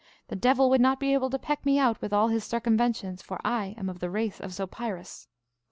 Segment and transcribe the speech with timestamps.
[0.29, 3.39] The devil would not be able to peck me out with all his circumventions, for
[3.45, 5.27] I am of the race of Zopyrus.